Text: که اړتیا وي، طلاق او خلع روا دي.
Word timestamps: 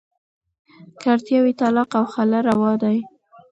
که 0.99 1.07
اړتیا 1.13 1.39
وي، 1.43 1.53
طلاق 1.61 1.89
او 1.99 2.05
خلع 2.13 2.39
روا 2.49 2.71
دي. 2.83 2.97